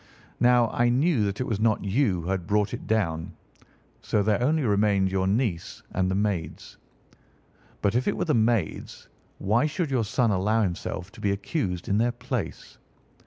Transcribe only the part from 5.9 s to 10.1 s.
and the maids. But if it were the maids, why should your